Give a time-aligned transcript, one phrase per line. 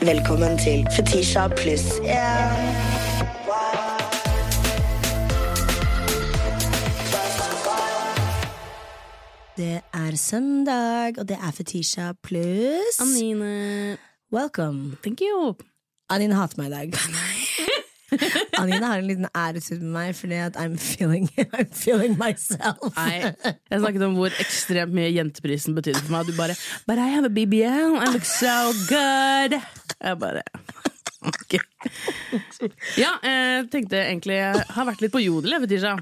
[0.00, 1.86] Velkommen til Fetisha pluss
[9.56, 13.96] Det er søndag, og det er Fetisha pluss Anine.
[14.32, 14.96] Welcome.
[15.02, 15.54] Thank you.
[16.10, 16.92] Anine hater meg i dag.
[18.60, 22.80] Anine har en liten æresord med meg fordi at I'm feeling, I'm feeling myself.
[22.96, 23.32] Nei,
[23.70, 26.28] jeg snakket om hvor ekstremt mye jenteprisen betydde for meg.
[26.30, 26.56] Du bare
[26.88, 29.58] But I have a BBL, I look so good.
[29.98, 30.44] Jeg bare
[31.26, 31.56] Ok.
[32.94, 35.96] Ja, jeg tenkte egentlig Jeg har vært litt på jodel, jeg, Fetisha.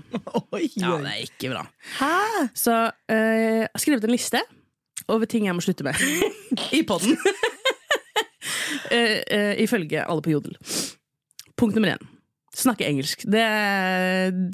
[0.77, 1.63] Ja, det er ikke bra.
[1.97, 2.11] Hæ?
[2.53, 2.75] Så
[3.09, 4.43] eh, jeg har skrevet en liste
[5.09, 5.97] over ting jeg må slutte med
[6.77, 7.17] i poden.
[9.63, 10.59] ifølge alle på Jodel.
[11.57, 12.07] Punkt nummer én.
[12.57, 13.25] Snakke engelsk.
[13.29, 13.45] Det,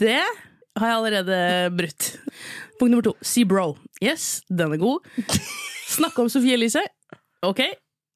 [0.01, 0.19] det
[0.79, 1.39] har jeg allerede
[1.79, 2.11] brutt.
[2.81, 3.15] Punkt nummer to.
[3.23, 3.77] Si bro.
[4.03, 5.07] Yes, den er god.
[5.93, 6.83] Snakke om Sofie Elise.
[7.47, 7.63] Ok.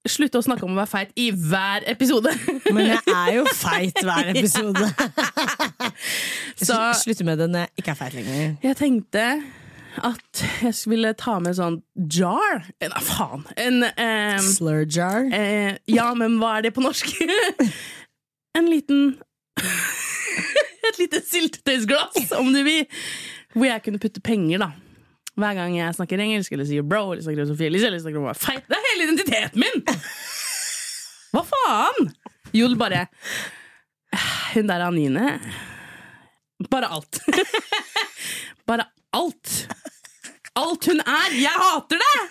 [0.06, 2.30] Slutte å snakke om å være feit i hver episode.
[2.70, 4.86] Men jeg er jo feit hver episode.
[6.66, 8.52] Så Slutte med det når jeg ikke er feit lenger.
[8.62, 9.24] jeg tenkte
[10.06, 11.78] at jeg ville ta med sånn
[12.12, 12.66] jar.
[12.78, 13.46] Eh, Nei, faen.
[13.58, 15.24] En eh, Slur jar.
[15.32, 17.14] Eh, ja, men hva er det på norsk?
[18.56, 19.06] En liten
[20.86, 22.84] Et lite syltetøysglass, om du vil.
[23.56, 24.68] Hvor jeg kunne putte penger, da.
[25.36, 28.22] Hver gang jeg snakker engelsk, eller sier bro, eller snakker om Sofie Elise, eller snakker
[28.22, 28.62] om feit.
[28.70, 29.82] Det er hele identiteten min!
[31.34, 32.12] Hva faen?
[32.56, 33.02] Jol bare
[34.54, 35.24] Hun der Anine
[36.70, 37.20] Bare alt.
[38.68, 39.50] Bare alt.
[40.56, 41.34] Alt hun er.
[41.36, 42.22] Jeg hater det!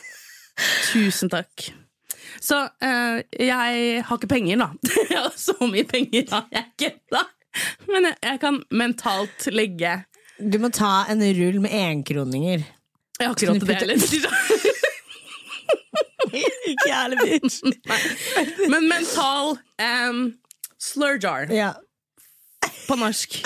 [0.90, 1.68] Tusen takk.
[2.46, 4.68] Så eh, jeg har ikke penger, da.
[5.16, 7.24] Ja, Så mye penger har jeg ikke, da.
[7.90, 9.94] Men jeg, jeg kan mentalt legge
[10.38, 12.66] Du må ta en rull med enkroninger.
[13.16, 13.96] Jeg har ikke råd til det heller.
[16.68, 17.62] Ikke jævlig bitch.
[18.70, 20.20] Men mental um,
[20.82, 21.72] slur jar Ja.
[22.90, 23.40] på norsk.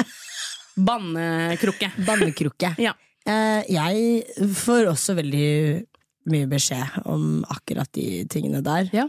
[0.79, 1.91] Bannekrukke.
[2.07, 2.73] Bannekrukke.
[2.81, 2.95] Ja.
[3.29, 4.23] Eh, jeg
[4.57, 5.85] får også veldig
[6.31, 8.89] mye beskjed om akkurat de tingene der.
[8.95, 9.07] Ja.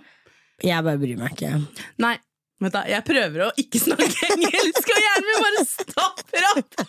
[0.61, 1.55] Jeg bare bryr meg ikke.
[2.03, 2.17] Nei,
[2.61, 4.05] Vent da, jeg prøver å ikke snakke
[4.35, 6.75] engelsk, og hjernen min bare stopper opp!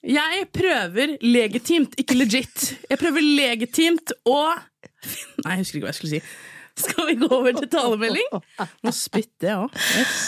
[0.00, 2.62] Jeg prøver legitimt, ikke legit.
[2.88, 4.38] Jeg prøver legitimt å
[5.44, 6.20] Nei, jeg husker ikke hva jeg skulle si.
[6.80, 8.38] Skal vi gå over til talemelding?
[8.80, 9.76] Nå spytter jeg òg.
[10.00, 10.22] Yes.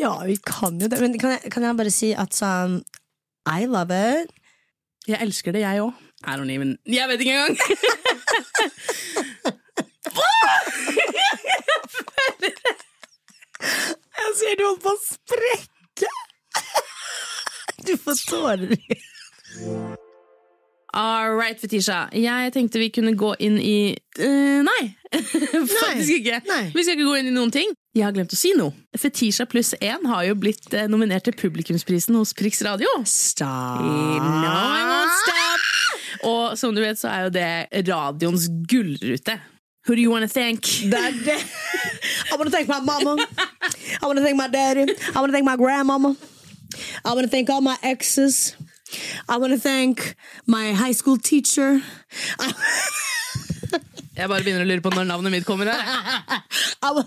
[0.00, 0.98] Ja, vi kan jo det.
[1.02, 2.80] Men kan jeg, kan jeg bare si at sånn
[3.50, 4.34] I love it.
[5.06, 6.03] Jeg elsker det, jeg òg.
[6.26, 7.58] I don't even Jeg vet ikke engang!
[14.14, 16.12] Jeg ser du holder på å sprekke!
[17.84, 18.72] Du får tårer.
[20.94, 22.06] All right, Fetisha.
[22.14, 24.82] Jeg tenkte vi kunne gå inn i uh, Nei!
[25.82, 26.40] Faktisk ikke.
[26.46, 26.62] Nei.
[26.74, 27.74] Vi skal ikke gå inn i noen ting.
[27.94, 28.74] Jeg har glemt å si noe.
[28.98, 32.90] Fetisha pluss én har jo blitt eh, nominert til publikumsprisen hos Prix Radio.
[33.06, 33.82] Stop.
[33.82, 35.43] No, I.
[36.24, 39.38] Og som du vet, så er jo det radioens gullrute.
[39.86, 40.62] Who do you wanna thank?
[40.90, 40.96] Det.
[42.32, 43.16] I wanna thank my mama.
[44.02, 44.86] I wanna thank my daddy.
[45.14, 46.16] I wanna thank my grandmama.
[47.04, 48.56] I wanna thank all my exes.
[49.28, 51.82] I wanna thank my high school teacher.
[54.14, 55.80] Jeg bare begynner å lure på når navnet mitt kommer her.
[56.82, 57.04] I,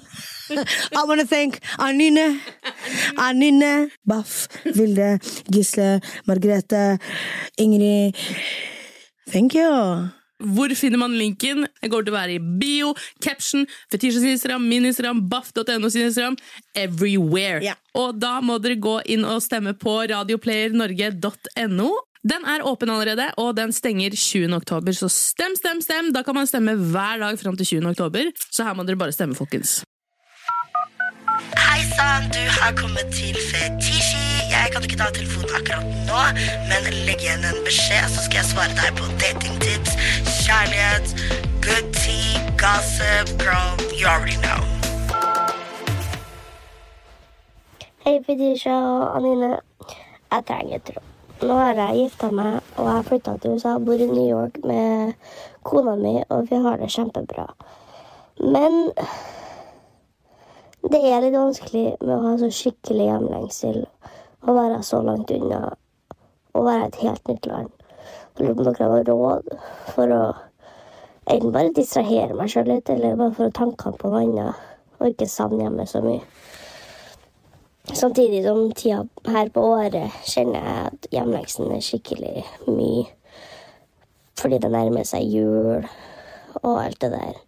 [0.91, 2.41] I wanna thank Anine.
[3.17, 5.16] Anine, Baff, Vilde,
[5.50, 7.00] Gisle, Margrethe,
[7.57, 8.13] Ingrid.
[9.31, 10.07] Thank you.
[10.38, 11.65] Hvor finner man linken?
[11.81, 12.91] Jeg går til å være i bio,
[13.23, 16.38] caption, Fetisha sin Instagram, min Instagram, baff.no sin Instagram.
[16.77, 17.63] Everywhere.
[17.65, 17.79] Yeah.
[17.97, 21.89] Og da må dere gå inn og stemme på radioplayernorge.no.
[22.27, 24.53] Den er åpen allerede, og den stenger 20.
[24.57, 26.12] oktober, så stem, stem, stem!
[26.13, 27.91] Da kan man stemme hver dag fram til 20.
[27.94, 29.79] oktober, så her må dere bare stemme, folkens.
[31.56, 34.26] Hei sann, du har kommet til Fetishi.
[34.57, 36.21] Jeg kan ikke ta telefonen akkurat nå,
[36.69, 39.94] men legg igjen en beskjed, så skal jeg svare deg på datingtips,
[40.45, 41.13] kjærlighet,
[41.65, 44.62] good tea, gossip, girl, you already know.
[48.04, 49.51] Hei, Fetisha og Anine.
[50.31, 51.07] Jeg trenger et råd.
[51.48, 53.77] Nå har jeg gifta meg, og jeg flytta til USA.
[53.77, 55.13] Bor i New York med
[55.68, 57.45] kona mi, og vi har det kjempebra.
[58.42, 58.88] Men
[60.88, 63.86] det er litt vanskelig med å ha så skikkelig hjemlengsel
[64.47, 65.61] og være så langt unna
[66.55, 67.71] å være et helt nytt land.
[68.38, 69.51] Jeg lurer på om dere har råd
[69.94, 70.21] for å
[71.27, 74.65] enten bare distrahere meg sjøl litt, eller bare for å tanke på noe annet
[74.97, 76.23] og ikke savne hjemmet så mye.
[77.94, 83.05] Samtidig som tida her på året kjenner jeg at hjemleksen er skikkelig mye.
[84.38, 85.88] Fordi det nærmer seg jul
[86.61, 87.39] og alt det der.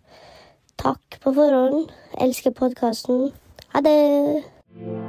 [0.80, 1.92] Takk på forhånd.
[2.24, 3.30] Elsker podkasten.
[3.76, 5.09] Ha det!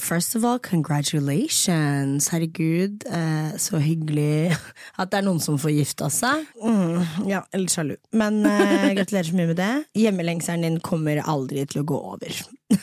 [0.00, 2.28] First of all, congratulations!
[2.32, 4.56] Herregud, eh, så hyggelig
[4.96, 6.46] at det er noen som får gifta seg.
[6.64, 7.98] Mm, ja, litt sjalu.
[8.16, 9.72] Men eh, gratulerer så mye med det.
[10.00, 12.42] Hjemmelengselen din kommer aldri til å gå over.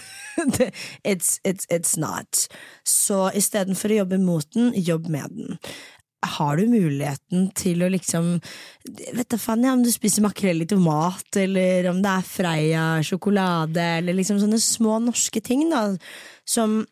[1.02, 2.44] It's, it's, it's not.
[2.86, 5.56] Så istedenfor å jobbe mot den, jobb med den.
[6.38, 8.36] Har du muligheten til å liksom
[8.86, 12.86] Vet da faen, ja, om du spiser makrell i tomat, eller om det er Freia
[13.06, 15.88] sjokolade, eller liksom sånne små norske ting, da,
[16.46, 16.84] som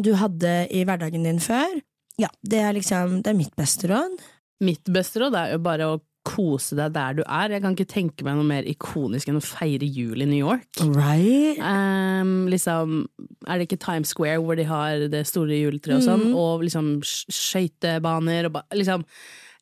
[0.00, 1.78] du hadde i hverdagen din før.
[2.20, 4.20] Ja, det er liksom Det er mitt beste råd.
[4.64, 5.96] Mitt beste råd er jo bare å
[6.26, 7.52] kose deg der du er.
[7.54, 10.66] Jeg kan ikke tenke meg noe mer ikonisk enn å feire jul i New York.
[10.82, 11.60] Right?
[11.62, 13.04] Um, liksom,
[13.46, 16.34] er det ikke Times Square hvor de har det store juletreet og sånn, Mm.
[16.34, 19.04] og liksom skøytebaner og ba, liksom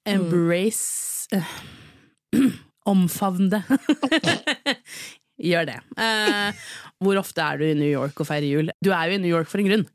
[0.08, 2.52] embrace mm.
[2.94, 3.62] Omfavn det.
[5.50, 5.78] Gjør det.
[5.98, 6.52] Uh,
[7.02, 8.72] hvor ofte er du i New York og feirer jul?
[8.84, 9.87] Du er jo i New York for en grunn.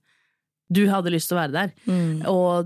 [0.71, 2.21] Du hadde lyst til å være der, Mm.
[2.29, 2.65] og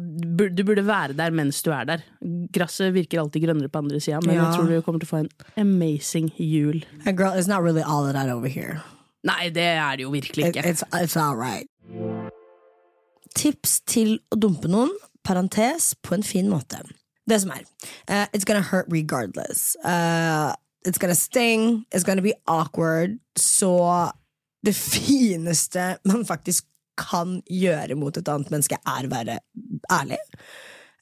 [0.55, 2.03] du burde være der mens du er der.
[2.51, 4.50] Gresset virker alltid grønnere på andre sida, men Ja.
[4.50, 6.83] jeg tror du kommer til å få en amazing jul.
[7.05, 8.81] Hey girl, it's not really all of that over here.
[9.23, 10.65] Nei, det er det jo virkelig ikke.
[10.65, 11.67] it's, it's all right.
[13.35, 14.91] Tips til å dumpe noen,
[15.25, 16.81] parentes, på en fin måte.
[17.27, 17.63] Det som er,
[18.09, 19.77] uh, it's gonna hurt regardless.
[19.83, 20.53] Uh,
[20.85, 24.11] it's gonna sting, it's gonna be awkward, så
[24.65, 26.65] det fineste man faktisk
[26.99, 29.39] kan gjøre mot et annet menneske, er å være
[29.93, 30.19] ærlig.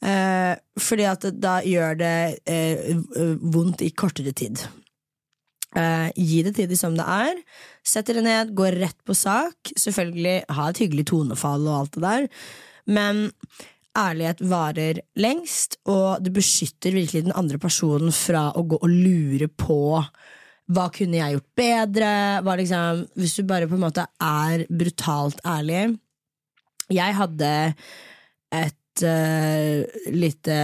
[0.01, 2.15] Eh, fordi at da gjør det
[2.49, 2.93] eh,
[3.53, 4.63] vondt i kortere tid.
[5.77, 7.37] Eh, gi det tid som det er.
[7.85, 9.73] Sett dere ned, gå rett på sak.
[9.79, 12.27] Selvfølgelig ha et hyggelig tonefall og alt det der,
[12.91, 13.27] men
[13.97, 19.49] ærlighet varer lengst, og det beskytter virkelig den andre personen fra å gå og lure
[19.51, 19.99] på
[20.71, 22.13] hva kunne jeg gjort bedre?
[22.61, 25.97] Liksom, hvis du bare på en måte er brutalt ærlig
[26.91, 27.51] Jeg hadde
[28.51, 30.57] et uh, lite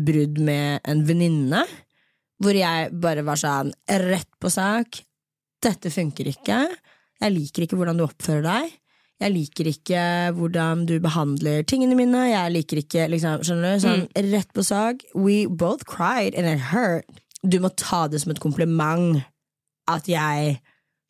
[0.00, 1.66] brudd med en venninne,
[2.40, 3.72] hvor jeg bare var sånn
[4.06, 5.02] rett på sak.
[5.60, 6.62] Dette funker ikke.
[7.20, 8.74] Jeg liker ikke hvordan du oppfører deg.
[9.20, 10.00] Jeg liker ikke
[10.36, 12.26] hvordan du behandler tingene mine.
[12.28, 13.84] Jeg liker ikke, liksom, skjønner du?
[13.84, 14.02] Sånn,
[14.32, 15.04] Rett på sak.
[15.16, 17.08] We both cried, and it hurt.
[17.40, 19.22] Du må ta det som et kompliment
[19.90, 20.58] at jeg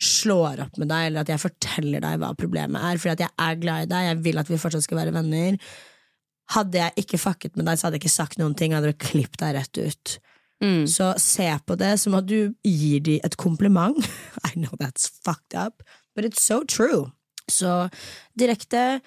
[0.03, 3.35] slår opp med deg, eller at jeg forteller deg hva problemet er, fordi at jeg
[3.47, 5.57] er glad i deg, jeg vil at vi fortsatt skal være venner.
[6.53, 9.01] Hadde jeg ikke fucket med deg, så hadde jeg ikke sagt noen ting, hadde du
[9.01, 10.17] klippet deg rett ut.
[10.65, 10.85] Mm.
[10.89, 13.97] Så se på det som at du gir dem et kompliment.
[14.49, 15.83] I know that's fucked up,
[16.15, 17.11] but it's so true.
[17.49, 17.89] Så
[18.39, 19.01] direkte,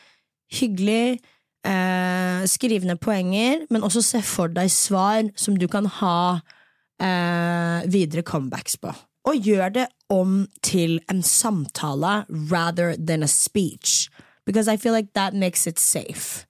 [0.53, 1.19] hyggelig,
[1.67, 6.39] eh, skriv ned poenger, men også se for deg svar som du kan ha
[7.01, 8.93] eh, videre comebacks på.
[9.29, 14.09] Og gjør det om til en samtale rather than a speech,
[14.45, 16.45] because I feel like that makes it safe.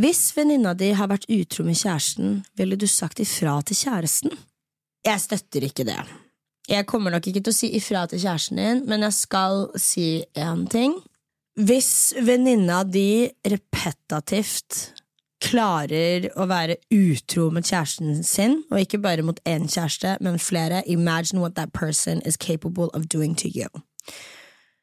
[0.00, 4.34] Hvis venninna di har vært utro med kjæresten, ville du sagt ifra til kjæresten?
[5.06, 5.98] Jeg støtter ikke det.
[6.70, 10.24] Jeg kommer nok ikke til å si ifra til kjæresten din, men jeg skal si
[10.38, 10.96] én ting.
[11.60, 14.94] Hvis venninna di repetativt
[15.40, 20.82] klarer å være utro med kjæresten sin, og ikke bare mot én kjæreste, men flere,
[20.86, 23.66] imagine what that person is capable of doing to you.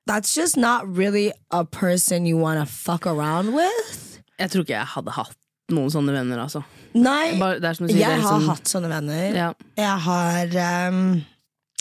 [0.07, 4.19] That's just not really a person you wanna fuck around with.
[4.39, 5.35] Jeg tror ikke jeg hadde hatt
[5.73, 6.61] noen sånne venner, altså.
[6.95, 9.35] Nei, Bare, det er som du sier, jeg har liksom- hatt sånne venner.
[9.35, 9.53] ja.
[9.77, 11.25] Jeg har ehm,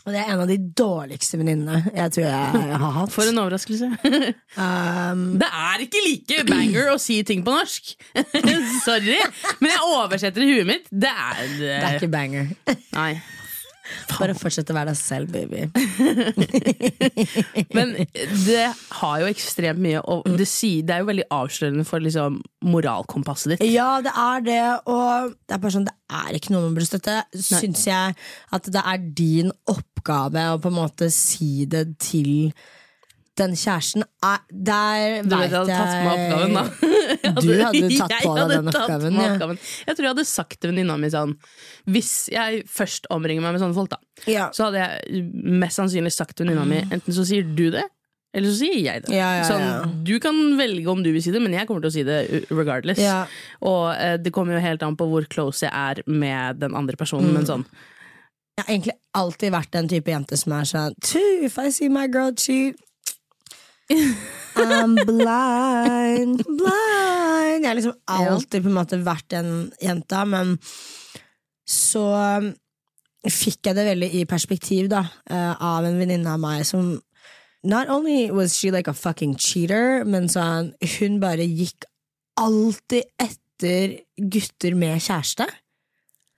[0.06, 3.10] Og det er en av de dårligste venninnene jeg tror jeg har hatt.
[3.14, 3.88] For en overraskelse.
[4.56, 7.90] Um, Det er ikke like banger å si ting på norsk!
[8.86, 9.18] Sorry,
[9.60, 10.86] men jeg oversetter i huet mitt.
[10.88, 12.48] Det er, det er ikke banger.
[12.96, 13.10] Nei.
[14.10, 15.66] Bare fortsett å være deg selv, baby.
[17.76, 17.94] Men
[18.46, 18.66] det
[19.00, 20.48] har jo ekstremt mye og det,
[20.86, 23.66] det er jo veldig avslørende for liksom, moralkompasset ditt.
[23.72, 24.62] Ja, det er det,
[24.92, 27.18] og det er bare sånn, det er ikke noe man burde støtte.
[27.34, 28.16] Syns jeg
[28.58, 32.50] at det er din oppgave å på en måte si det til
[33.36, 34.04] den kjæresten.
[34.24, 36.95] Er, der Du vet jeg hadde tatt meg oppgaven, da.
[37.42, 39.32] Du hadde tatt på deg den oppgaven, ja.
[39.34, 39.58] oppgaven.
[39.86, 41.34] Jeg tror jeg hadde sagt til venninna mi sånn
[41.90, 43.98] Hvis jeg først omringer meg med sånne folk, da,
[44.30, 44.48] Ja.
[44.56, 47.84] så hadde jeg mest sannsynlig sagt til venninna mi enten så sier du det,
[48.36, 49.14] eller så sier jeg det.
[49.16, 49.92] Ja, ja, sånn.
[50.04, 52.18] Du kan velge om du vil si det, men jeg kommer til å si det
[52.50, 52.98] regardless.
[53.00, 53.22] Ja.
[53.64, 56.96] Og eh, det kommer jo helt an på hvor close jeg er med den andre
[57.00, 57.38] personen, Mm.
[57.38, 57.64] men sånn
[58.56, 61.88] Jeg har egentlig alltid vært den type jente som er sånn "Too, If I see
[61.92, 62.76] my girl cheat
[63.90, 67.62] I'm blind, blind.
[67.62, 69.50] Jeg har liksom alltid på en måte vært den
[69.82, 70.56] jenta, men
[71.66, 72.48] så um,
[73.26, 76.96] fikk jeg det veldig i perspektiv da eh, av en venninne av meg som
[77.66, 81.88] Not only was she like a fucking cheater, men sånn, hun bare gikk
[82.38, 85.48] alltid etter gutter med kjæreste.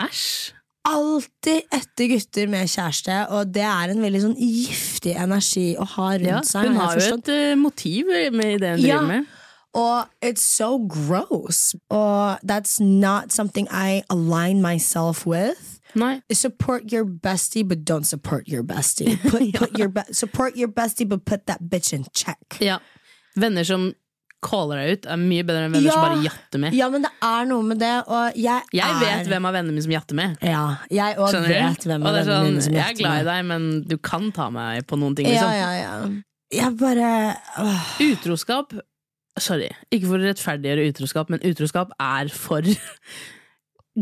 [0.01, 0.55] Æsj.
[0.93, 6.09] Alltid etter gutter med kjæreste, og det er en veldig sånn giftig energi å ha
[6.15, 6.69] rundt Ja, seg.
[6.69, 8.99] hun har jo et uh, motiv med det hun Ja.
[8.99, 9.27] driver med.
[9.75, 11.75] Og it's so gross.
[11.91, 15.79] Og that's not something I align myself with.
[15.95, 16.21] Nei.
[16.33, 19.17] Support your bestie, but don't support your bestie.
[19.29, 22.59] Put, put your be support your bestie, but put that bitch in check.
[22.61, 22.79] Ja.
[23.37, 23.93] Venner som
[24.45, 26.75] caller deg ut, er mye bedre enn venner som bare jatter med.
[26.79, 29.75] Ja, men det er noe med det, og jeg, Jeg er vet hvem av vennene
[29.75, 30.37] mine som jatter med.
[30.47, 30.65] Ja,
[30.95, 31.89] jeg òg Skjønner vet du?
[31.91, 34.47] hvem av vennene sånn, mine som jeg er glad i deg, men du kan ta
[34.55, 35.27] meg på noen ting.
[35.33, 35.59] Ja, Liksom.
[35.59, 36.23] ja, ja.
[36.59, 37.09] Jeg bare
[37.61, 37.89] åh.
[38.07, 38.73] Utroskap
[39.39, 42.67] Sorry, ikke for å rettferdiggjøre utroskap, men utroskap er for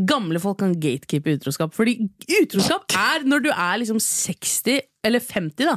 [0.09, 1.73] Gamle folk kan gatekeepe utroskap.
[1.77, 1.95] Fordi
[2.43, 5.77] utroskap er når du er liksom 60 eller 50 da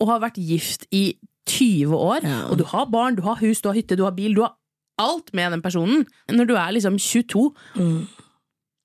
[0.00, 1.04] og har vært gift i
[1.48, 2.46] 20 år, Ja.
[2.50, 4.56] og du har barn, du har hus, du har hytte, du har bil, du har
[4.98, 6.06] alt med den personen.
[6.28, 8.06] Når du er liksom 22 Mm.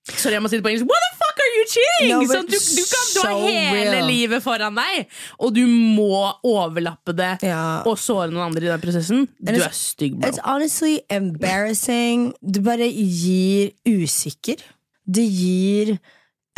[0.07, 0.85] Sorry, jeg må si det på engelsk.
[0.85, 2.09] What the fuck are you cheating?!
[2.13, 4.05] No, sånn, du, du, kan, du har hele real.
[4.07, 5.07] livet foran deg,
[5.39, 7.81] og du må overlappe det Ja.
[7.83, 9.27] og såre noen andre i den prosessen.
[9.41, 10.29] Du er stygg, bro.
[10.29, 12.33] It's honestly embarrassing.
[12.45, 14.61] Det bare gir usikker.
[15.09, 15.97] Det gir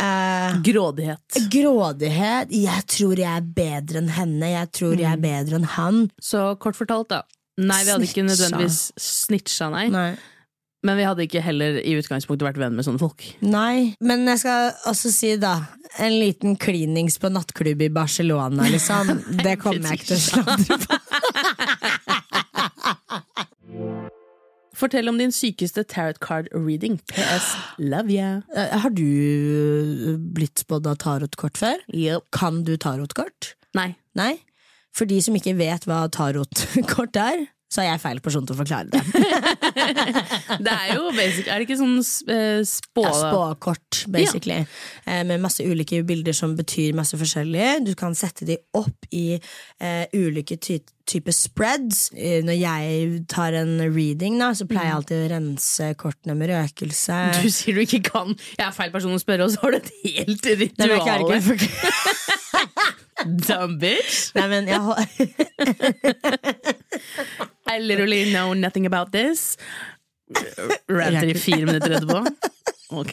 [0.02, 1.38] eh, Grådighet.
[1.52, 2.52] grådighet.
[2.54, 4.52] Jeg tror jeg er bedre enn henne.
[4.54, 6.04] Jeg tror jeg er bedre enn han.
[6.22, 7.22] Så kort fortalt, da.
[7.58, 9.88] Nei, vi hadde ikke nødvendigvis snitcha, nei.
[9.90, 10.10] Nei.
[10.86, 13.24] Men vi hadde ikke heller i utgangspunktet vært venn med sånne folk.
[13.42, 15.56] Nei, men jeg skal også si da
[15.98, 19.10] En liten klinings på nattklubb i Barcelona, liksom.
[19.44, 20.94] Det kommer jeg ikke til å sladre på.
[24.78, 27.00] Fortell om din sykeste tarot card reading.
[27.10, 27.48] PS.
[27.82, 28.42] Love you.
[28.54, 31.80] Eh, Har du blitt spådd av tarotkort før?
[31.90, 32.28] Yep.
[32.36, 33.54] Kan du tarotkort?
[33.74, 33.96] Nei.
[34.18, 34.36] Nei?
[34.94, 38.58] For de som ikke vet hva tarotkort er, så er jeg feil person til å
[38.62, 39.02] forklare det.
[40.64, 41.98] Det er jo basic Er det ikke sånn
[42.32, 43.04] eh, spå...
[43.04, 44.62] Ja, spåkort, basically.
[45.04, 45.22] Ja.
[45.28, 47.84] med masse ulike bilder som betyr masse forskjellig.
[47.86, 52.10] Du kan sette de opp i uh, ulike ty typer spreads.
[52.12, 56.52] Eh, når jeg tar en reading, da, så pleier jeg alltid å rense kortene med
[56.52, 57.20] røkelse.
[57.40, 58.34] Du sier du ikke kan.
[58.58, 60.90] Jeg er feil person å spørre, og så har du et helt ritual.
[63.48, 64.28] Dumb bitch.
[64.36, 64.98] Nei, men jeg har
[67.66, 69.56] I literally know nothing about this.
[70.88, 72.26] Ranter i fire minutter etterpå.
[72.90, 73.12] Ok.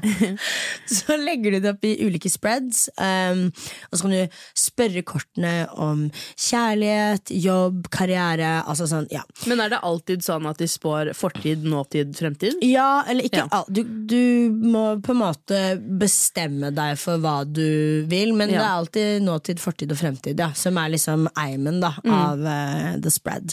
[1.00, 3.46] Så legger du det opp i ulike spreads, um,
[3.90, 6.06] og så kan du spørre kortene om
[6.40, 8.52] kjærlighet, jobb, karriere.
[8.68, 9.22] Altså sånn, ja.
[9.50, 12.58] Men er det alltid sånn at de spår fortid, nåtid, fremtid?
[12.66, 13.62] Ja, eller ikke Ja.
[13.70, 15.60] Du, du må på en måte
[16.00, 20.50] bestemme deg for hva du vil, men det er alltid nåtid, fortid og fremtid, ja,
[20.58, 22.12] som er liksom eimen da, Mm.
[22.16, 23.52] av uh, the spread.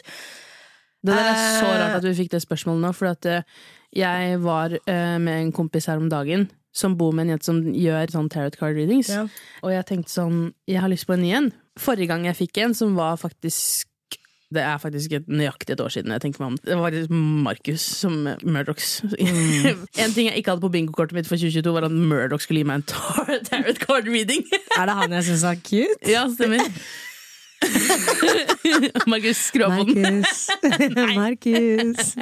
[1.04, 1.78] Det der er så Eh.
[1.82, 3.42] rart at vi fikk det spørsmålet nå, for at eh,
[3.96, 7.62] jeg var eh, med en kompis her om dagen som bor med en jente som
[7.74, 9.10] gjør sånn tarot card readings.
[9.10, 9.26] Ja.
[9.66, 11.52] Og jeg tenkte sånn, jeg har lyst på en ny en.
[11.80, 13.88] Forrige gang jeg fikk en, som var faktisk
[14.48, 16.12] det er faktisk et nøyaktig et år siden.
[16.16, 18.14] jeg tenker meg om Det var Markus som
[18.44, 19.02] Murdochs.
[19.04, 19.84] Mm.
[20.04, 22.70] en ting jeg ikke hadde på bingokortet mitt for 2022, var at Murdoch skulle gi
[22.70, 24.46] meg en tar tarot card reading.
[24.80, 26.00] Er det han jeg syns er cute?
[26.08, 26.64] ja, stemmer.
[29.12, 30.24] Markus, skru av på den.
[31.18, 32.16] Markus.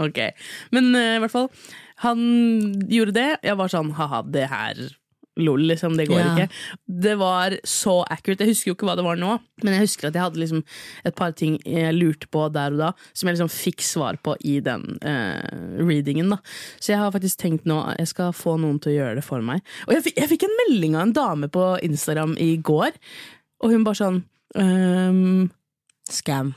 [0.00, 0.18] Ok,
[0.74, 1.50] Men uh, i hvert fall
[2.06, 2.20] Han
[2.88, 3.28] gjorde det.
[3.44, 4.80] Jeg var sånn, haha, det her
[5.40, 6.30] Lol, liksom, det går Ja.
[6.34, 6.56] ikke.
[7.00, 8.42] Det var så accurate.
[8.44, 10.62] Jeg husker jo ikke hva det var nå Men jeg husker at jeg hadde liksom
[11.06, 14.34] et par ting Jeg lurte på der og da Som jeg liksom fikk svar på
[14.44, 16.40] i den uh, readingen da.
[16.82, 19.40] Så jeg har faktisk tenkt nå Jeg skal få noen til å gjøre det for
[19.46, 19.62] meg.
[19.86, 22.90] Og jeg, jeg fikk en melding av en dame på Instagram i går
[23.64, 24.20] Og hun bare sånn
[24.58, 25.46] um,
[26.10, 26.52] Scam.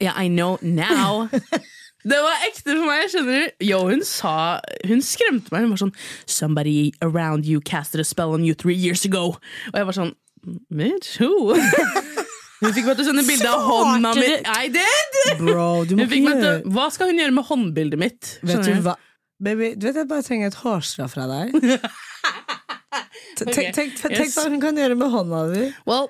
[0.00, 1.28] Yeah, I know now.
[2.08, 3.64] Det var ekte for meg, skjønner du.
[3.66, 5.64] Yo, hun sa Hun skremte meg.
[5.66, 5.90] Hun var sånn
[6.30, 9.24] Somebody around you casted a spell on you three years ago.
[9.72, 10.14] Og jeg var sånn
[10.70, 11.56] Bitch, who?
[12.62, 14.30] Hun fikk meg til å sende bilde av hånda mi.
[14.50, 15.18] I did!
[15.42, 18.00] Bro, du må Hun fikk ikke meg til, å- hva skal hun gjøre med håndbildet
[18.02, 18.30] mitt?
[18.42, 18.94] Vet Skjønner du hva?
[19.46, 21.52] Baby, du vet jeg bare trenger et hårstrå fra deg.
[23.38, 24.34] Tenk, tenk, tenk, tenk Yes.
[24.34, 25.66] hva hun kan gjøre med hånda di.
[25.86, 26.08] Well,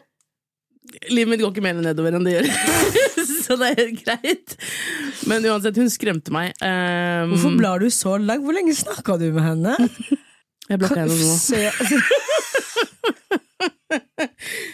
[1.12, 2.48] livet mitt går ikke mer nedover enn det gjør.
[3.48, 4.56] Så det er helt greit.
[5.30, 6.52] Men uansett, hun skremte meg.
[6.62, 8.44] Um, Hvorfor blar du så langt?
[8.44, 9.76] Hvor lenge snakka du med henne?
[10.68, 11.32] Jeg blokka henne nå.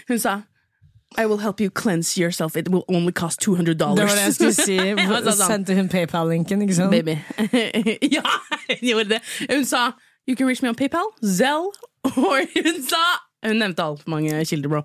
[0.09, 0.41] Hun sa
[1.17, 2.57] I will help you cleanse yourself.
[2.57, 4.01] It will only cost 200 dollars.
[4.01, 4.79] Det var det jeg skulle si.
[5.07, 5.35] Hva?
[5.47, 6.91] Sendte hun PayPal-linken, ikke sant?
[6.91, 7.15] Baby.
[8.17, 8.25] ja,
[8.67, 9.21] hun gjorde det.
[9.51, 9.93] Hun sa
[10.27, 11.71] You can reach me on PayPal, Zell,
[12.03, 13.03] or hun sa
[13.47, 14.83] Hun nevnte altfor mange kilder, bro.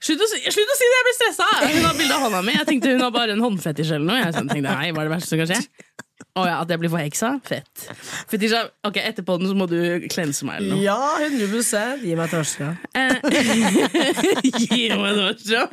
[0.00, 1.50] Slutt, å si, slutt å si det, jeg blir stressa!
[1.66, 2.56] Hun har bilde av hånda mi.
[2.58, 4.22] Jeg tenkte hun har bare en håndfetisj eller noe.
[4.24, 5.62] Jeg tenkte, nei, hva er det verste som kan skje?
[6.36, 7.30] Å ja, At jeg blir forheksa?
[7.44, 7.86] Fett.
[8.28, 9.78] Fetisha, ok, Etterpå den så må du
[10.12, 10.84] klense meg eller noe.
[10.84, 12.70] Ja, 100 Gi meg et hårstrå.
[14.66, 15.64] Gi meg hårstrå.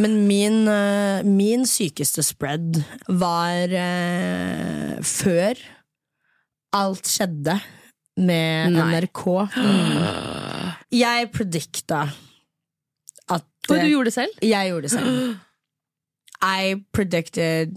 [0.00, 5.60] Men min, eh, min sykeste spread var eh, før
[6.76, 7.56] alt skjedde
[8.20, 8.88] med Nei.
[9.00, 9.24] NRK.
[11.00, 12.29] Jeg predikta at
[13.70, 14.42] Og du gjorde det selv?
[14.42, 15.36] Jeg gjorde det selv.
[16.42, 17.76] I predicted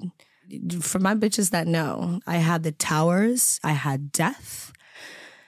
[0.82, 4.72] For my bitches that know, I had the towers, I had death.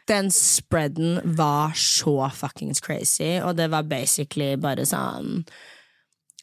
[0.07, 5.43] Den spreaden var så fuckings crazy, og det var basically bare sånn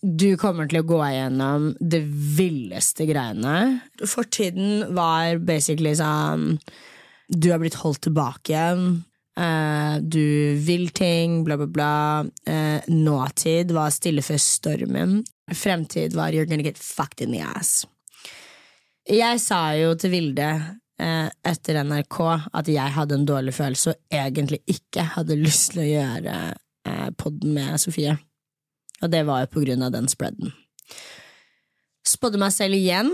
[0.02, 2.02] Du kommer til å gå igjennom det
[2.36, 3.82] villeste greiene.
[4.02, 6.58] Fortiden var basically sånn
[7.30, 8.64] Du har blitt holdt tilbake.
[9.38, 11.94] Eh, du vil ting, bla, bla, bla.
[12.46, 15.22] Eh, nåtid var stille før stormen.
[15.54, 17.86] Fremtid var you're gonna get fucked in the ass.
[19.08, 20.48] Jeg sa jo til Vilde
[21.02, 22.18] eh, etter NRK
[22.54, 26.36] at jeg hadde en dårlig følelse og egentlig ikke hadde lyst til å gjøre
[26.86, 28.14] eh, podden med Sofie.
[29.02, 30.52] Og det var jo på grunn av den spreaden.
[32.06, 33.10] Spådde meg selv igjen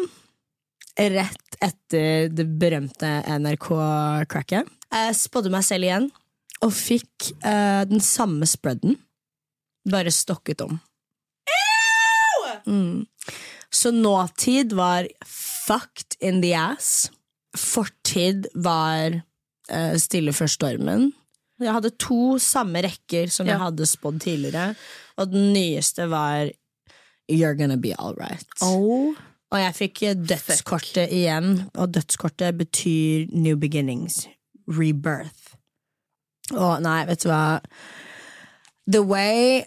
[0.98, 4.77] rett etter det berømte NRK-cracket.
[4.92, 6.06] Jeg spådde meg selv igjen
[6.64, 8.96] og fikk eh, den samme spreaden,
[9.88, 10.78] bare stokket om.
[12.66, 13.06] Mm.
[13.70, 17.10] Så nåtid var fucked in the ass.
[17.56, 19.20] Fortid var
[19.70, 21.10] eh, stille før stormen.
[21.60, 23.64] Jeg hadde to samme rekker som jeg Ja.
[23.68, 24.74] hadde spådd tidligere,
[25.16, 26.50] og den nyeste var
[27.30, 28.46] You're gonna be all right.
[28.62, 34.26] Og jeg fikk eh, dødskortet igjen, og dødskortet betyr new beginnings.
[34.68, 35.56] Rebirth.
[36.54, 37.60] Og nei, vet du hva
[38.88, 39.66] The way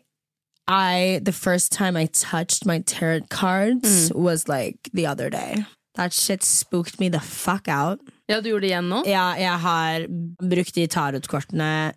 [0.68, 5.66] I the first time I touched my tarot cards was like the other day.
[5.96, 8.00] That shit spooked me the fuck out.
[8.28, 9.02] Ja, du gjorde det igjen nå?
[9.06, 10.06] Ja, jeg har
[10.40, 11.92] brukt de tarotkortene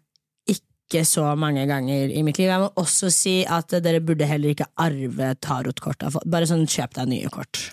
[0.51, 2.51] ikke så mange ganger i mitt liv.
[2.51, 6.03] Jeg må også si at dere burde heller ikke arve tarotkort.
[6.27, 7.71] Bare sånn, kjøp deg nye kort.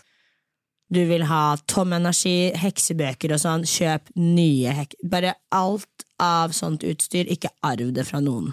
[0.92, 4.98] Du vil ha tom energi, heksebøker og sånn, kjøp nye hek...
[5.08, 8.52] Bare alt av sånt utstyr, ikke arv det fra noen.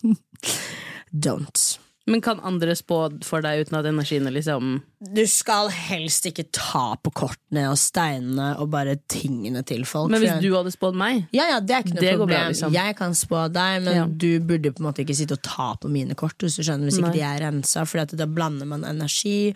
[1.26, 1.66] Don't.
[2.08, 4.78] Men kan andre spå for deg uten at energiene liksom
[5.14, 10.10] Du skal helst ikke ta på kortene og steinene og bare tingene til folk.
[10.10, 12.28] Men hvis du hadde spådd meg Ja, ja, det er ikke noe problem.
[12.32, 12.72] bra, liksom.
[12.72, 14.06] Jeg kan spå deg, men Ja.
[14.06, 16.84] du burde på en måte ikke sitte og ta på mine kort hvis du skjønner,
[16.88, 17.18] hvis ikke Nei.
[17.18, 19.54] de er rensa, for da blander man energi.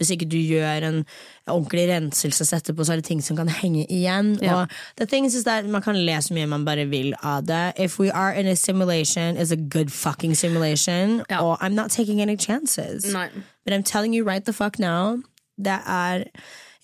[0.00, 1.06] Hvis ikke du gjør en
[1.48, 4.38] ordentlig renselse etterpå, så er det ting som kan henge igjen.
[4.42, 4.62] Ja.
[4.62, 7.72] Og the thing is that Man kan le så mye man bare vil av det.
[7.78, 11.22] If we are in a simulation, it's a good fucking simulation.
[11.30, 11.42] Ja.
[11.42, 13.04] Og I'm not taking any chances.
[13.12, 13.28] Nei.
[13.68, 15.18] But I'm telling you right the fuck now.
[15.60, 16.22] Det er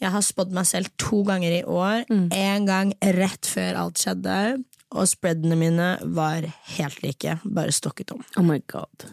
[0.02, 2.02] Jeg har spådd meg selv to ganger i år.
[2.12, 4.34] En gang rett før alt skjedde.
[4.92, 6.44] Og spreadene mine var
[6.76, 8.20] helt like, bare stokket om.
[8.36, 9.06] Oh my god.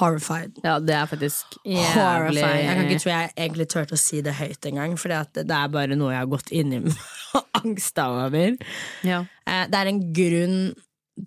[0.00, 0.58] Horrified.
[0.64, 4.34] Ja, det er faktisk jævlig Jeg kan ikke tro jeg egentlig turte å si det
[4.40, 6.82] høyt engang, for det er bare noe jeg har gått inn i
[7.38, 8.58] og angsta over.
[9.06, 9.22] ja.
[9.46, 10.58] Eh, Det er en grunn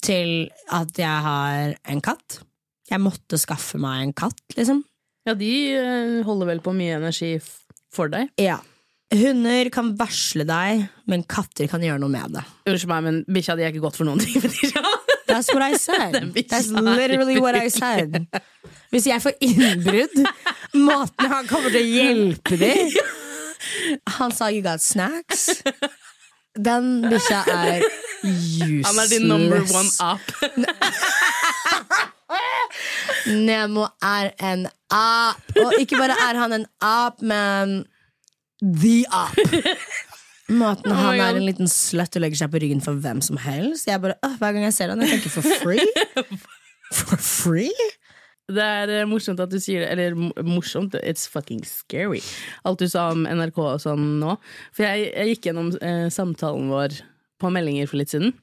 [0.04, 2.42] til at jeg har en katt.
[2.92, 4.84] Jeg måtte skaffe meg en katt, liksom.
[5.28, 7.36] Ja, de eh, holder vel på mye energi
[7.94, 8.32] for deg.
[8.42, 8.60] Ja.
[9.12, 12.44] Hunder kan varsle deg, men katter kan gjøre noe med det.
[12.72, 14.40] Unnskyld meg, men bikkja di er ikke godt for noen ting.
[15.32, 16.34] That's what I said.
[16.50, 18.26] That's er literally what I said.
[18.92, 20.16] Hvis jeg får innbrudd,
[20.90, 22.92] måten han kommer til å hjelpe dem
[24.18, 25.62] Han sa 'you got snacks'.
[26.56, 27.84] Den bikkja er
[28.24, 28.88] useless.
[28.88, 30.26] Han er din number one up.
[33.28, 35.42] Nemo er en ap.
[35.62, 37.82] Og ikke bare er han en ap, men
[38.62, 39.38] the ap.
[40.52, 43.40] Måten Oh han er en liten sløtt og legger seg på ryggen for hvem som
[43.40, 43.88] helst.
[43.88, 45.86] Jeg bare, øh, Hver gang jeg ser han, jeg tenker for free.
[46.92, 47.86] For free?
[48.52, 49.92] Det er eh, morsomt at du sier det.
[49.94, 52.20] Eller morsomt, it's fucking scary.
[52.68, 54.36] Alt du sa om NRK og sånn nå.
[54.76, 56.98] For jeg, jeg gikk gjennom eh, samtalen vår
[57.40, 58.34] på meldinger for litt siden.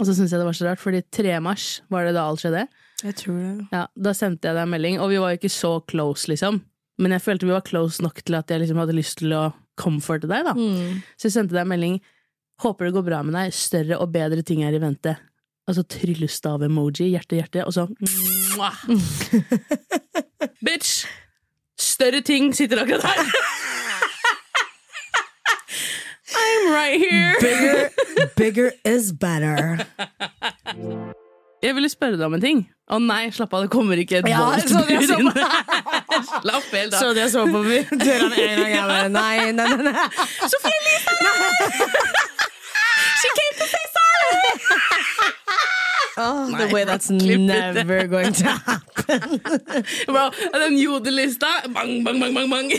[0.00, 1.36] Og så syntes jeg det var så rart, fordi 3.
[1.44, 2.66] mars var det da alt skjedde.
[3.04, 3.66] Jeg tror det.
[3.74, 6.54] Ja, Da sendte jeg deg en melding, og vi var jo ikke så close, liksom.
[7.02, 9.42] Men jeg følte vi var close nok til at jeg liksom hadde lyst til å
[9.76, 10.40] comforte deg.
[10.46, 10.52] da
[11.18, 11.96] Så jeg sendte deg en melding.
[12.62, 13.52] Håper det går bra med deg.
[13.56, 15.16] Større og bedre ting er i vente.
[15.66, 17.84] Og så tryllestav-emoji, hjerte, hjerte, og så.
[20.64, 21.06] Bitch!
[21.80, 23.18] Større ting sitter akkurat her.
[26.36, 27.34] I'm right here.
[27.40, 27.90] Bigger,
[28.36, 29.78] bigger is better.
[31.64, 32.58] Jeg ville spørre deg om en ting.
[32.92, 35.30] Å nei, slapp av, det kommer ikke et Ja, det er inn.
[36.44, 36.98] Slapp helt av.
[37.00, 38.72] Så jeg så på dørene en gang.
[38.74, 39.86] Jeg bare nei, nei, nei.
[39.88, 40.08] nei.
[40.44, 41.14] Sofie Elise!
[43.22, 44.34] She came to say sorry!
[46.16, 47.40] Oh, Nei, the way that's det.
[47.40, 49.40] never going to happen.
[50.06, 52.70] Bro, den jodelista Bang, bang, bang, bang, bang.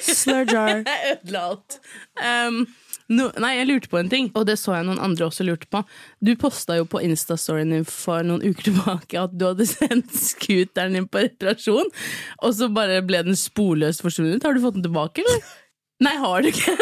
[0.00, 0.68] Slur jar.
[0.86, 1.80] Jeg ødela alt.
[2.20, 2.66] Um,
[3.12, 5.68] no, nei, jeg lurte på en ting, og det så jeg noen andre også lurte
[5.72, 5.78] på.
[6.24, 10.96] Du posta jo på Insta-storyen din for noen uker tilbake at du hadde sendt scooteren
[10.96, 11.88] din på reparasjon,
[12.40, 14.44] og så bare ble den sporløst forsvunnet.
[14.46, 15.38] Har du fått den tilbake, eller?
[16.04, 16.74] Nei, har du ikke?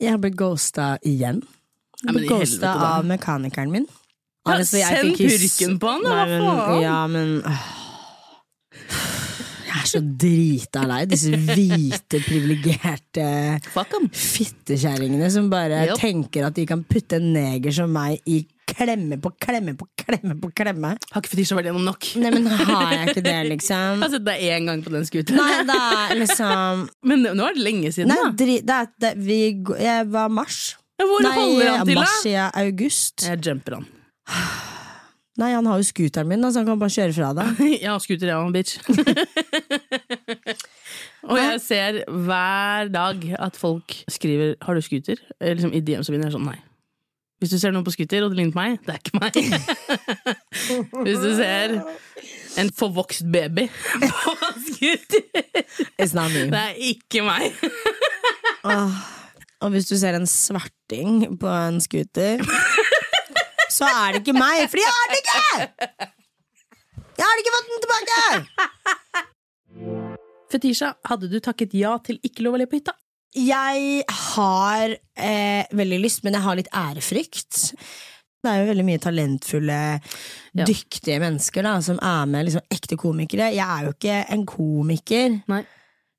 [0.00, 1.42] Jeg ble ghosta igjen.
[2.00, 3.86] Nei, men i ghosta av mekanikeren min.
[4.48, 6.80] Ja, I send purken på han, da, hva faen?
[6.80, 7.79] Ja, men åh.
[9.70, 13.26] Jeg er så drita lei disse hvite, privilegerte
[13.70, 16.00] fittekjerringene som bare yep.
[16.00, 20.34] tenker at de kan putte en neger som meg i klemme på klemme på klemme
[20.42, 20.94] på klemme.
[21.12, 22.08] Har ikke fetisja vært gjennom nok?
[22.22, 24.00] Nei, men har jeg ikke det, liksom?
[24.00, 25.70] Jeg har sett deg én gang på den scooteren.
[25.70, 25.78] Nei,
[26.10, 28.50] er liksom Men nå er det lenge siden, Nei, da.
[28.66, 29.40] det det, vi,
[29.78, 30.74] jeg var mars.
[30.98, 32.02] Ja, Hvor Nei, holder han til, da?
[32.02, 33.26] mars i august.
[33.28, 33.88] Jeg jumper han.
[35.40, 37.48] Nei, han har jo scooteren min, så han kan bare kjøre fra deg.
[37.86, 38.72] Ja, scooter, ja, bitch.
[41.30, 46.12] Og jeg ser hver dag at folk skriver 'har du scooter?' Liksom i DM så
[46.12, 46.58] begynner jeg sånn nei.
[47.40, 49.32] Hvis du ser noen på scooter og det ligner på meg, det er ikke meg.
[51.06, 51.68] Hvis du ser
[52.60, 54.30] en forvokst baby på
[54.66, 55.22] scooter,
[55.96, 56.40] It's not me.
[56.52, 57.42] det er ikke meg.
[59.60, 62.40] Og hvis du ser en svarting på en scooter,
[63.72, 66.10] så er det ikke meg, for jeg har det ikke!
[67.20, 68.18] Jeg har ikke fått den tilbake!
[70.50, 72.94] Fetisha, hadde du takket ja til ikke lov å le på hytta?
[73.38, 74.02] Jeg
[74.34, 77.60] har eh, veldig lyst, men jeg har litt ærefrykt.
[78.40, 79.80] Det er jo veldig mye talentfulle,
[80.58, 80.64] Ja.
[80.66, 83.52] dyktige mennesker da, som er med, liksom ekte komikere.
[83.54, 85.36] Jeg er jo ikke en komiker.
[85.52, 85.60] Nei.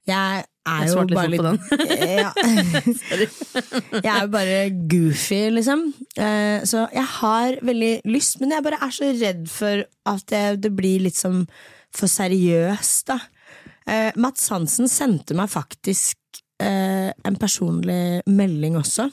[0.10, 1.44] Jeg er Jeg jo bare litt
[2.22, 2.32] ja.
[4.02, 5.84] Jeg er jo bare goofy, liksom.
[6.18, 10.46] Eh, så jeg har veldig lyst, men jeg bare er så redd for at det,
[10.66, 11.44] det blir litt som
[11.94, 13.20] for seriøst, da.
[13.90, 16.21] Eh, Mats Hansen sendte meg faktisk
[16.62, 19.08] eh, en personlig melding også,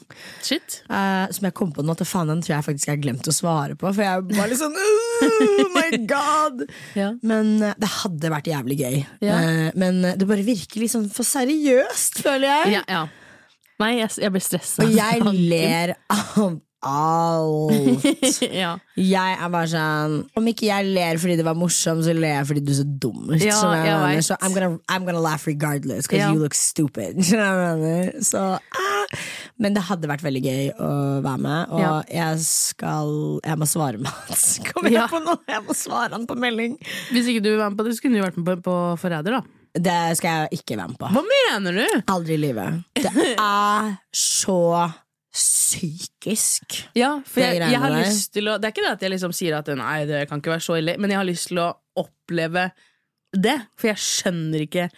[0.44, 0.80] Shit.
[0.88, 3.30] eh, som jeg kom på nå til faen, den tror jeg faktisk jeg har glemt
[3.30, 4.76] å svare på, for jeg var litt sånn
[5.28, 6.66] Oh my god!
[6.98, 7.12] Ja.
[7.26, 8.98] Men eh, det hadde vært jævlig gøy.
[9.24, 9.38] Ja.
[9.40, 12.78] Eh, men det bare virker litt sånn for seriøst, føler jeg.
[12.78, 13.02] Ja, ja.
[13.78, 14.84] Nei, jeg, jeg blir stressa.
[14.86, 18.02] Og jeg ler av alt.
[18.62, 18.72] ja.
[18.98, 22.46] Jeg er bare sånn Om ikke jeg ler fordi det var morsomt, så ler jeg
[22.50, 23.32] fordi du er så dum.
[23.34, 23.58] Ja,
[24.12, 24.24] jeg.
[24.26, 26.32] Så I'm gonna, I'm gonna laugh regardless, because Ja.
[26.32, 27.18] you look stupid.
[28.28, 29.18] Så, ah.
[29.58, 30.88] Men det hadde vært veldig gøy å
[31.24, 31.92] være med, og Ja.
[32.12, 33.12] jeg skal
[33.44, 34.58] Jeg må svare Mats.
[34.70, 35.38] Kommer jeg på noe?
[35.48, 36.76] Jeg må svare han på melding.
[37.12, 38.76] Hvis ikke du vil være med på det, så kunne du vært med på, på
[39.02, 39.42] Forræder, da.
[39.78, 41.10] Det skal jeg ikke være med på.
[41.12, 42.00] Hva mener du?
[42.10, 42.80] Aldri i livet.
[42.98, 44.58] Det er så
[45.38, 46.80] psykisk.
[46.98, 49.34] Ja, for jeg, jeg har lyst til å Det er ikke det at jeg liksom
[49.36, 51.70] sier at nei, det kan ikke være så ille, men jeg har lyst til å
[51.98, 52.70] oppleve
[53.36, 53.56] det.
[53.78, 54.88] For jeg skjønner ikke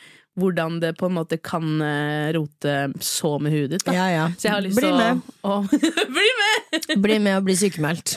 [0.40, 3.88] hvordan det på en måte kan eh, rote så med huet ditt.
[3.92, 4.29] Ja, ja.
[4.38, 5.11] Så jeg har lyst til å,
[5.50, 5.59] å
[6.16, 6.94] Bli med!
[7.03, 8.16] Bli med og bli sykemeldt.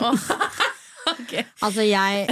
[1.64, 2.26] Altså, jeg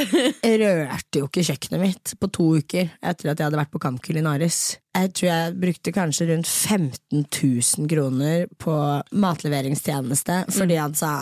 [0.62, 4.02] rørte jo ikke kjøkkenet mitt på to uker etter at jeg hadde vært på Camp
[4.04, 4.60] Culinaris.
[4.92, 8.76] Jeg tror jeg brukte kanskje rundt 15 000 kroner på
[9.24, 11.14] matleveringstjeneste fordi han sa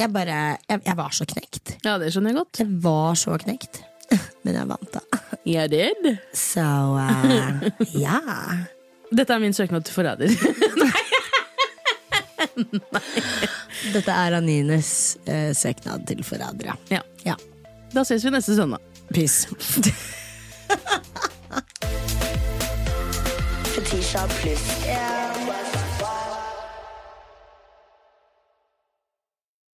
[0.00, 1.76] jeg bare jeg, jeg var så knekt.
[1.84, 2.62] Ja, det skjønner jeg godt.
[2.64, 3.82] Jeg var så knekt.
[4.44, 5.22] Men jeg vant, da.
[5.48, 6.08] Jeg did.
[6.36, 6.64] Så
[7.04, 7.68] eh,
[8.00, 8.18] ja.
[9.12, 10.32] Dette er min søknad til Forræder.
[13.92, 16.76] Dette er Anines eh, søknad til forrædere.
[16.90, 17.00] ja.
[17.26, 17.34] Ja.
[17.94, 18.78] Da ses vi neste søndag.
[19.12, 19.48] Peace.
[23.74, 25.71] Fetisha pluss.